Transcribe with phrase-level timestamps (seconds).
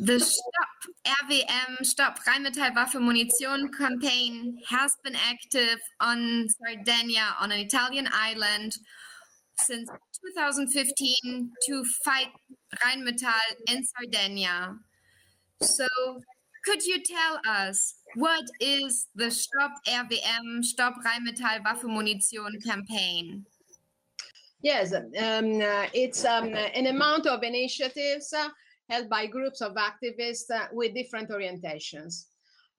[0.00, 7.58] The Stop RWM, Stop Rheinmetall Waffe Munition campaign has been active on Sardinia, on an
[7.58, 8.76] Italian island,
[9.58, 9.90] since
[10.36, 12.28] 2015 to fight
[12.84, 13.32] Rheinmetall
[13.68, 14.76] in Sardinia.
[15.62, 15.86] So,
[16.64, 23.44] could you tell us what is the Stop RWM, Stop Rheinmetall Waffe Munition campaign?
[24.62, 25.04] Yes, um,
[25.60, 28.48] uh, it's um, an amount of initiatives uh,
[28.88, 32.26] held by groups of activists uh, with different orientations.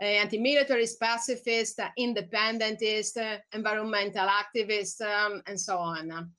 [0.02, 6.31] Uh, anti-militarist, pacifist, uh, independentist, uh, environmental activists, um, and so on.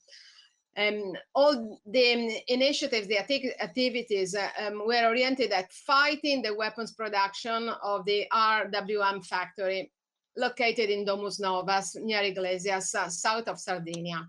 [0.76, 8.04] Um, all the initiatives, the activities um, were oriented at fighting the weapons production of
[8.06, 9.92] the RWM factory
[10.36, 14.26] located in Domusnovas near Iglesias, south of Sardinia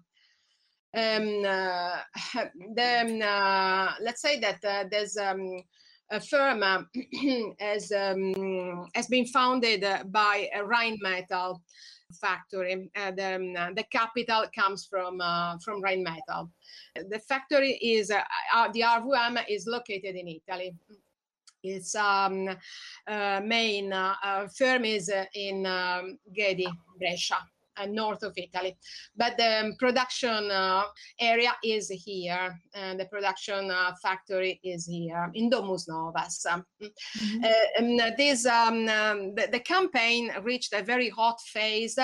[0.94, 1.98] um, uh,
[2.78, 5.64] uh, let's say that uh, there's um,
[6.12, 6.84] a firm uh,
[7.60, 11.60] has um, has been founded by a Rheinmetall
[12.20, 12.92] factory.
[12.94, 15.20] the, um, the capital comes from
[15.64, 16.50] from Rheinmetall.
[16.96, 20.76] The factory is the RWM is located in Italy.
[21.64, 22.50] Its um,
[23.08, 26.66] uh, main uh, firm is in um, Ghedi,
[26.98, 27.38] Brescia
[27.88, 28.78] north of Italy.
[29.16, 30.84] But the um, production uh,
[31.20, 36.46] area is here, and the production uh, factory is here in Domusnovas.
[36.46, 37.44] Mm-hmm.
[37.44, 41.98] Uh, um, this um, um, the, the, campaign reached a very hot phase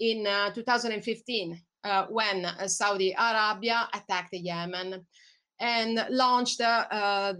[0.00, 1.60] in 2015
[2.08, 5.04] when Saudi Arabia attacked Yemen
[5.60, 7.34] and launched uh,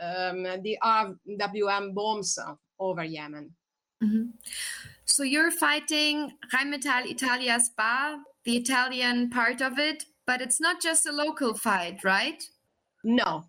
[0.00, 2.38] um, the RWM bombs
[2.78, 3.50] over Yemen.
[4.06, 4.24] Mm-hmm.
[5.04, 11.06] So you're fighting Rheinmetall Italia SpA, the Italian part of it, but it's not just
[11.06, 12.42] a local fight, right?
[13.04, 13.44] No,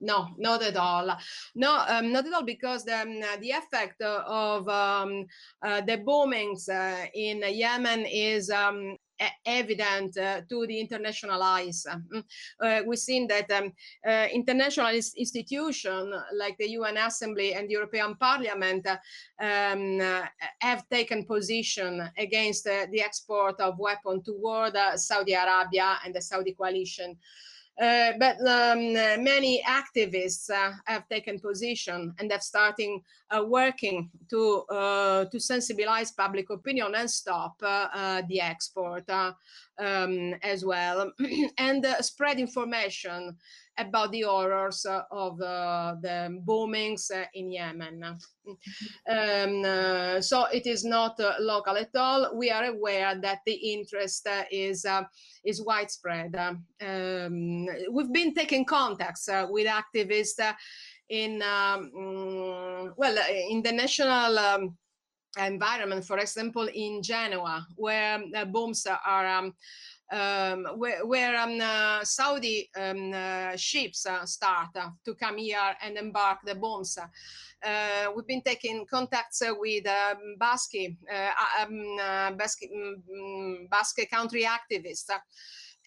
[0.00, 1.16] no, not at all.
[1.54, 5.26] No, um, not at all, because the, um, the effect of um,
[5.62, 8.96] uh, the bombings uh, in Yemen is um,
[9.44, 11.86] evident uh, to the international eyes.
[11.88, 12.24] Mm,
[12.60, 13.72] uh, we've seen that um,
[14.06, 20.00] uh, international institutions like the UN Assembly and the European Parliament um,
[20.60, 27.16] have taken position against the export of weapons toward Saudi Arabia and the Saudi coalition.
[27.80, 28.92] Uh, but um,
[29.24, 33.00] many activists uh, have taken position and have started uh,
[33.46, 39.08] working to to sensibilize public opinion and stop the export
[39.78, 41.10] um, as well
[41.58, 43.36] and spread information
[43.78, 48.04] about the horrors of uh, the bombings uh, in Yemen.
[48.04, 52.36] Um, uh, so it is not local at all.
[52.36, 54.84] We are aware that the interest is
[55.44, 56.36] is widespread.
[56.80, 60.54] Um, we've been taking contacts with activists
[61.12, 63.16] in um, mm, well
[63.50, 64.38] in the national.
[64.38, 64.76] Um,
[65.38, 69.54] environment, for example, in Genoa, where uh, bombs are um,
[70.12, 75.96] um, where, where um, uh, Saudi um, uh, ships uh, start to come here and
[75.96, 76.98] embark the bombs.
[76.98, 80.74] Uh, we've been taking contacts uh, with um, Basque,
[81.10, 81.30] uh,
[81.62, 85.10] um, Basque, um, Basque country activists.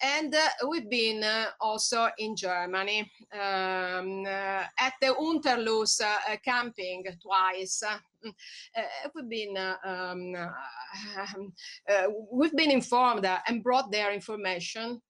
[0.02, 0.34] And
[0.68, 1.24] we've been
[1.60, 6.00] also in Germany um, at the Unterlüß
[6.44, 7.82] camping twice.
[7.82, 8.82] Uh,
[9.14, 15.00] we've been uh, um, uh, we've been informed and brought their information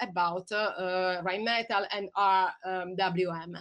[0.00, 3.56] about Rheinmetall and RWM.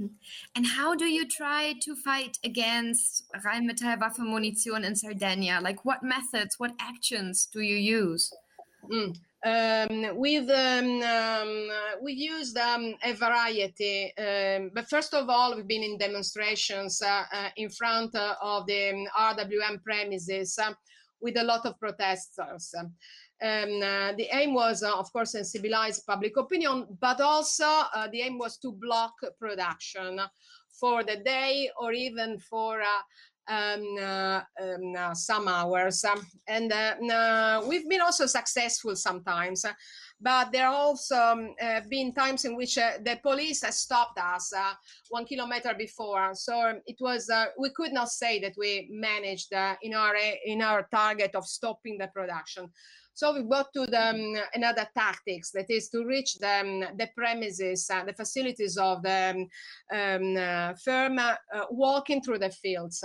[0.00, 0.10] Mm.
[0.56, 5.60] And how do you try to fight against Rheinmetall Waffe Munition in Sardinia?
[5.62, 8.32] Like, what methods, what actions do you use?
[8.90, 9.16] Mm.
[9.44, 11.68] Um, we've um, um,
[12.00, 17.24] we've used um, a variety, um, but first of all, we've been in demonstrations uh,
[17.32, 20.72] uh, in front uh, of the um, RWM premises uh,
[21.20, 22.72] with a lot of protesters.
[23.42, 27.82] Uh, the aim was, uh, of course, to sensibilize public opinion, but also
[28.12, 30.20] the aim was to block production
[30.70, 32.80] for the day or even for
[33.48, 36.04] um, uh, um, uh, some hours.
[36.04, 39.64] Um, and uh, we've been also successful sometimes.
[40.20, 41.54] But there have also um,
[41.88, 44.52] been times in which the police has stopped us
[45.08, 46.30] one kilometer before.
[46.34, 47.28] So it was
[47.58, 49.52] we could not say that we managed
[49.82, 50.14] in our
[50.44, 52.70] in our target of stopping the production.
[53.14, 57.08] So we got to the, um, another tactics that is to reach the, um, the
[57.16, 59.46] premises, uh, the facilities of the
[59.92, 61.36] um, uh, firm, uh,
[61.70, 63.04] walking through the fields.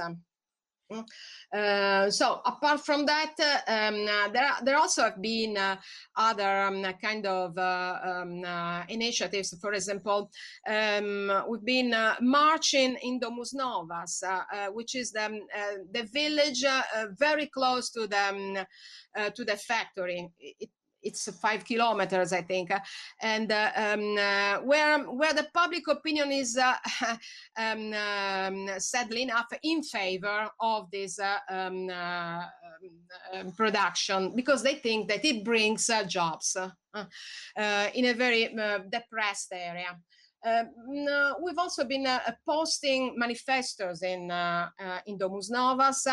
[0.89, 5.75] Uh, so apart from that, uh, um, uh, there there also have been uh,
[6.15, 9.53] other um, kind of uh, um, uh, initiatives.
[9.61, 10.29] For example,
[10.67, 14.23] um, we've been marching in Domusnovas,
[14.73, 15.39] which is the
[15.91, 16.63] the village
[17.17, 18.65] very close to the um,
[19.33, 20.29] to the factory.
[20.39, 20.69] It,
[21.07, 22.71] it's five kilometers, I think,
[23.21, 26.75] and uh, um, uh, where where the public opinion is uh,
[27.57, 31.19] um, um, sadly enough in favor of this
[31.49, 36.57] um, um, production because they think that it brings jobs
[37.95, 38.55] in a very
[38.91, 39.97] depressed area.
[40.45, 40.69] Um,
[41.09, 44.69] uh, we've also been uh, posting manifestos in uh,
[45.05, 46.05] in Domusnovas.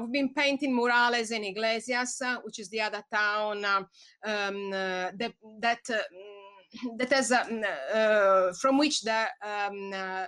[0.00, 5.90] we've been painting murales in Iglesias, which is the other town um, that that
[6.96, 7.28] that has
[8.60, 10.26] from which the um,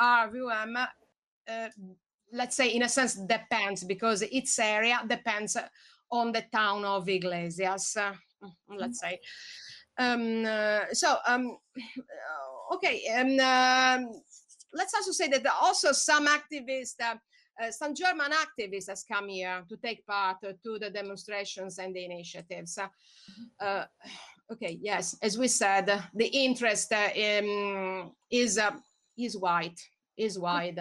[0.00, 0.86] RVM
[2.32, 5.56] let's say in a sense depends because its area depends
[6.10, 8.12] on the town of Iglesias, uh,
[8.68, 9.18] let's say.
[10.00, 11.58] Um, uh, so, um,
[12.74, 14.22] okay, um, um,
[14.72, 17.16] let's also say that also some activists, uh,
[17.62, 22.04] uh, some German activists has come here to take part to the demonstrations and the
[22.04, 22.78] initiatives.
[23.60, 23.84] Uh,
[24.50, 28.58] okay, yes, as we said, the interest um, is
[29.18, 29.78] is wide,
[30.16, 30.78] is wide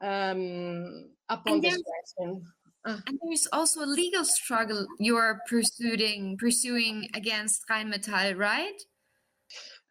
[0.00, 2.46] um, upon this question.
[2.86, 2.98] Uh.
[3.08, 8.80] And there's also a legal struggle you're pursuing pursuing against Rheinmetall, right?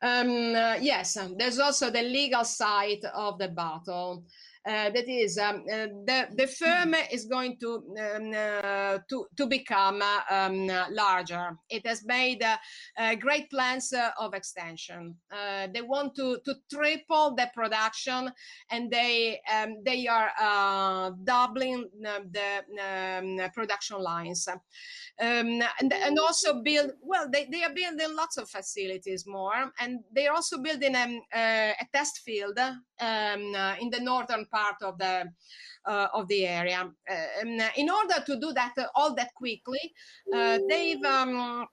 [0.02, 4.24] Um, uh, yes, there's also the legal side of the battle.
[4.66, 9.46] Uh, that is um, uh, the the firm is going to um, uh, to to
[9.46, 10.02] become
[10.32, 11.56] um, larger.
[11.70, 12.44] It has made
[13.20, 15.16] great plans of extension.
[15.72, 18.32] they want to to triple the production,
[18.72, 26.94] and they um, they are doubling the um, production lines, um, and and also build.
[27.02, 31.88] Well, they, they are building lots of facilities more, and they are also building a
[31.94, 32.58] test field
[33.02, 35.32] in the northern part of the
[35.86, 36.82] uh, of the area.
[36.82, 39.94] Um, in order to do that uh, all that quickly,
[40.34, 41.68] uh, they've um,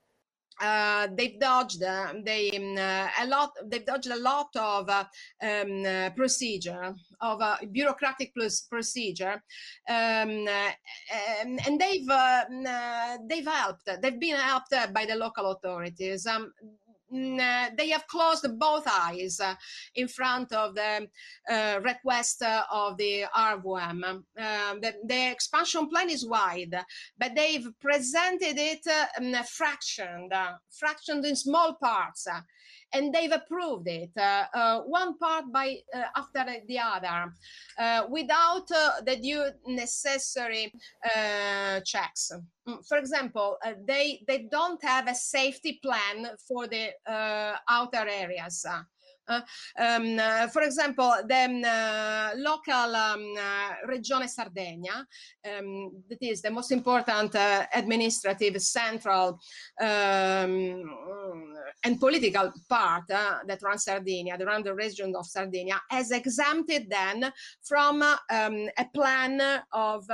[0.61, 6.13] uh, they've dodged uh, they um, uh, a lot they've dodged a lot of um,
[6.15, 7.41] procedure of
[7.73, 8.33] bureaucratic
[8.69, 9.43] procedure.
[9.89, 10.47] Um,
[11.41, 12.07] and, and, they've
[13.29, 13.89] they've helped.
[14.01, 16.27] They've been helped by the local authorities.
[16.27, 16.82] Um, uh,
[17.13, 19.55] they have closed both eyes uh,
[19.95, 21.09] in front of the
[21.51, 24.05] uh, request of the RVM.
[24.05, 26.75] Um, the, the, expansion plan is wide,
[27.19, 28.85] but they've presented it
[29.47, 30.33] fractioned,
[30.71, 32.27] fractioned in small parts
[32.93, 37.33] and they've approved it uh, uh, one part by uh, after the other
[38.11, 40.73] without the due necessary
[41.85, 42.33] checks.
[42.69, 43.57] Mm, for example,
[43.87, 46.91] they they don't have a safety plan for the
[47.69, 48.65] outer areas.
[49.29, 50.19] Um,
[50.51, 53.35] for example, the uh, local um,
[53.89, 55.07] Regione Sardegna,
[55.59, 57.35] um, that is the most important
[57.75, 59.39] administrative, central,
[59.81, 60.85] and
[62.01, 67.33] political part that runs Sardinia, that runs the region of Sardinia, has exempted then
[67.63, 68.19] from a
[68.93, 70.05] plan of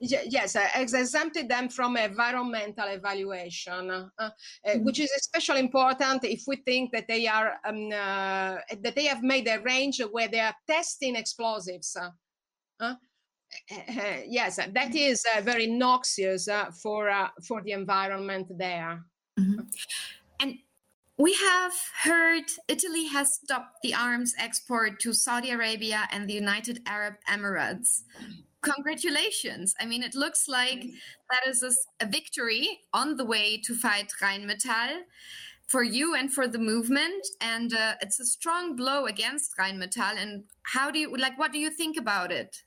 [0.00, 4.30] yes, uh, exempted them from environmental evaluation, uh, uh,
[4.66, 4.84] mm-hmm.
[4.84, 9.22] which is especially important if we think that they are um, uh, that they have
[9.22, 11.96] made a range where they are testing explosives.
[12.80, 12.94] Uh,
[14.26, 15.38] yes, that mm-hmm.
[15.38, 16.48] uh, very noxious
[16.82, 19.04] for for the environment there.
[19.38, 19.60] Mm-hmm.
[20.40, 20.58] And
[21.16, 26.80] we have heard Italy has stopped the arms export to Saudi Arabia and the United
[26.86, 28.02] Arab Emirates
[28.64, 29.74] congratulations.
[29.80, 30.86] I mean, it looks like
[31.30, 31.72] that is a,
[32.04, 35.02] a victory on the way to fight Rheinmetall
[35.66, 37.26] for you and for the movement.
[37.40, 40.16] And uh, it's a strong blow against Rheinmetall.
[40.16, 41.38] And how do you like?
[41.38, 42.62] What do you think about it?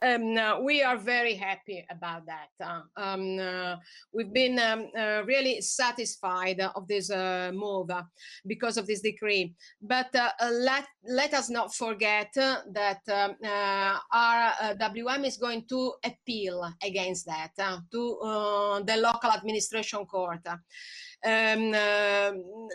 [0.00, 2.50] Um, no, we are very happy about that.
[2.60, 3.76] Uh, um, uh,
[4.12, 8.04] we've been um, uh, really satisfied of this uh, move uh,
[8.46, 9.54] because of this decree.
[9.82, 13.34] But uh, let let us not forget that um,
[14.14, 17.50] RWM is going to appeal against that
[17.90, 20.46] to the local administration court.
[21.24, 22.30] Um, uh,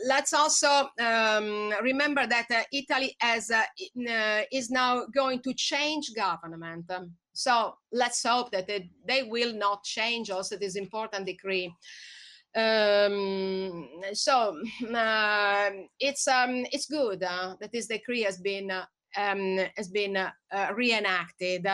[0.06, 3.63] let's also um, remember that uh, Italy has, uh,
[4.10, 6.92] uh, is now going to change government.
[7.33, 11.73] So let's hope that they, they, will not change also this important decree.
[12.55, 14.61] Um, so
[14.93, 18.71] uh, it's um, it's good uh, that this decree has been
[19.17, 20.31] um, has been uh,
[20.75, 21.67] reenacted,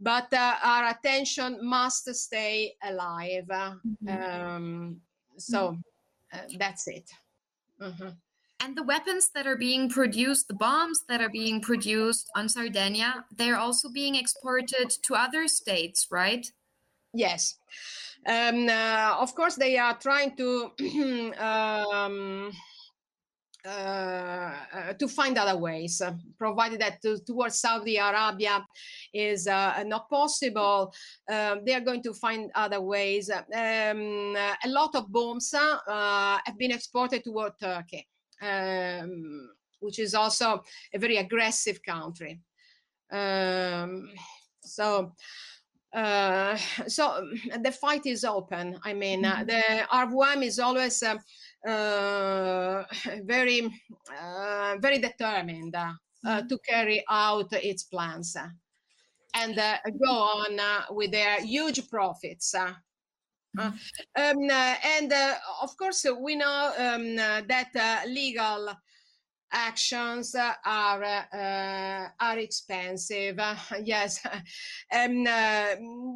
[0.00, 3.44] but uh, our attention must stay alive.
[3.48, 4.08] Mm-hmm.
[4.08, 5.00] Um,
[5.36, 5.76] so
[6.32, 6.56] mm-hmm.
[6.58, 7.10] that's it.
[7.80, 8.08] Mm-hmm.
[8.64, 13.26] And the weapons that are being produced, the bombs that are being produced on Sardinia,
[13.36, 16.50] they're also being exported to other states, right?
[17.12, 17.58] Yes.
[18.26, 20.70] Um, uh, of course, they are trying to
[21.38, 22.52] um,
[23.66, 28.64] uh, uh, to find other ways, uh, provided that to, towards Saudi Arabia
[29.12, 30.90] is uh, not possible.
[31.30, 33.30] Um, they are going to find other ways.
[33.30, 38.06] Um, a lot of bombs uh, have been exported toward Turkey,
[38.42, 39.50] um,
[39.80, 40.62] which is also
[40.92, 42.40] a very aggressive country.
[43.10, 44.10] Um,
[44.62, 45.12] so.
[45.94, 46.56] Uh,
[46.88, 47.24] so
[47.62, 48.76] the fight is open.
[48.82, 49.46] I mean, mm-hmm.
[49.46, 51.14] the RVM is always uh,
[53.22, 53.70] very,
[54.20, 55.92] uh, very determined uh,
[56.26, 56.48] mm-hmm.
[56.48, 58.36] to carry out its plans
[59.36, 60.58] and go on
[60.90, 62.54] with their huge profits.
[63.58, 63.70] Uh,
[64.16, 68.70] um, uh, and uh, of course, we know um, that legal
[69.52, 71.04] actions are
[72.20, 73.38] are expensive.
[73.82, 74.20] yes,
[74.92, 75.24] um,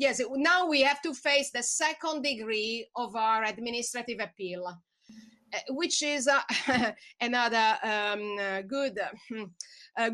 [0.00, 0.20] yes.
[0.34, 4.74] Now we have to face the second degree of our administrative appeal.
[5.54, 6.40] Uh, which is uh,
[7.20, 9.44] another um, uh, good hmm,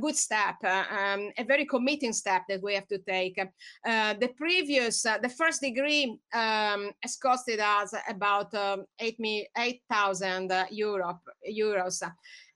[0.00, 3.38] good step, uh, um, a very committing step that we have to take.
[3.84, 12.02] The previous, the first degree um, has costed us about um, 8,000 Euro, euros.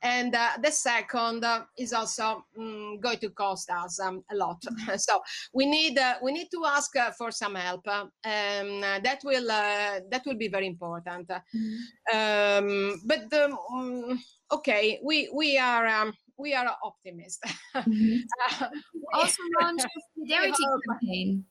[0.03, 1.45] And the second
[1.77, 4.63] is also um, going to cost us um, a lot.
[4.97, 5.21] so
[5.53, 7.87] we need we need to ask for some help.
[7.89, 11.29] Um, that will that will be very important.
[11.29, 12.95] Mm-hmm.
[13.07, 14.19] but mm,
[14.53, 17.41] okay, we we are we are optimists.
[17.75, 18.19] Mm-hmm.
[18.63, 18.69] uh,
[19.13, 21.45] also launched a solidarity campaign.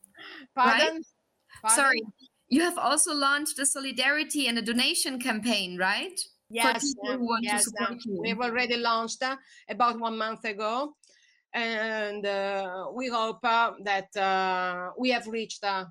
[0.55, 0.95] Pardon?
[0.95, 1.03] Right?
[1.61, 1.75] Pardon?
[1.75, 2.01] Sorry,
[2.49, 6.19] you have also launched a solidarity and a donation campaign, right?
[6.49, 6.93] Yes,
[7.41, 9.35] yes um, we've already launched uh,
[9.69, 10.95] about one month ago,
[11.53, 15.85] and uh, we hope uh, that uh, we have reached, uh,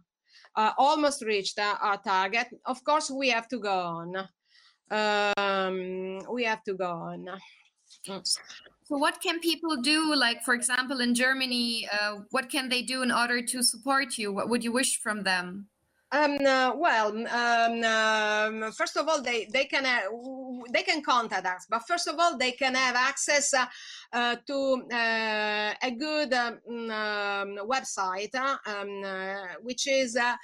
[0.54, 2.48] uh, almost reached our target.
[2.64, 4.28] Of course, we have to go on.
[4.90, 7.26] Um, we have to go on.
[8.84, 10.14] So, what can people do?
[10.14, 14.32] Like, for example, in Germany, uh, what can they do in order to support you?
[14.32, 15.68] What would you wish from them?
[16.12, 20.02] Um, uh, well, um, um, first of all, they they can uh,
[20.72, 23.66] they can contact us, but first of all, they can have access uh,
[24.12, 29.02] uh to uh, a good um, um, website, uh, um,
[29.62, 30.36] which is um,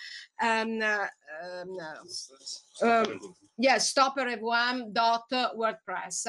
[3.57, 6.27] yes, stopperevm.wordpress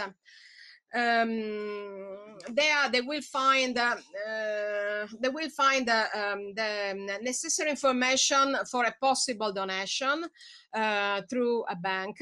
[0.94, 2.18] um,
[2.50, 3.96] there they will find uh,
[4.30, 10.26] uh, they will find uh, um, the necessary information for a possible donation
[10.74, 12.18] uh, through a bank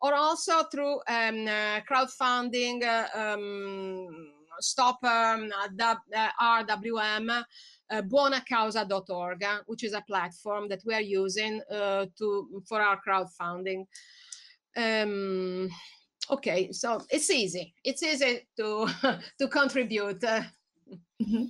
[0.00, 7.44] or also through um, uh, crowdfunding uh, um, stop um, rwm
[7.90, 13.86] uh, buonacausa.org which is a platform that we are using to for our crowdfunding.
[14.76, 15.68] Um,
[16.30, 18.88] okay so it's easy it's easy to
[19.38, 21.44] to contribute mm-hmm.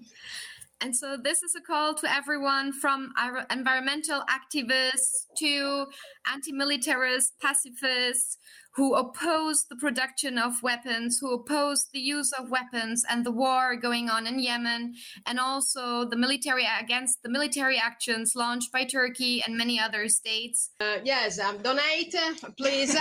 [0.80, 3.12] And so this is a call to everyone from
[3.50, 5.86] environmental activists to
[6.32, 8.38] anti-militarist pacifists
[8.74, 13.74] who oppose the production of weapons, who oppose the use of weapons and the war
[13.76, 14.94] going on in Yemen,
[15.26, 20.70] and also the military against the military actions launched by Turkey and many other states.
[20.80, 22.14] Uh, yes, um, donate,
[22.56, 22.94] please.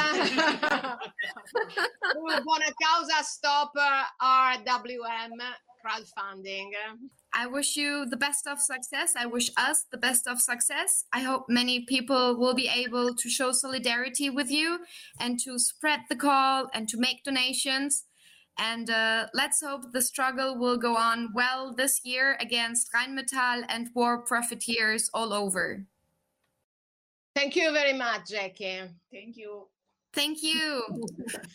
[2.13, 3.71] Buona causa stop
[4.21, 5.37] RWM
[5.85, 6.71] crowdfunding.
[7.39, 9.13] I wish you the best of success.
[9.15, 11.05] I wish us the best of success.
[11.13, 14.79] I hope many people will be able to show solidarity with you
[15.21, 18.03] and to spread the call and to make donations.
[18.57, 23.89] And uh, let's hope the struggle will go on well this year against Rheinmetall and
[23.93, 25.85] war profiteers all over.
[27.37, 28.81] Thank you very much, Jackie.
[29.13, 29.69] Thank you.
[30.13, 30.83] Thank you.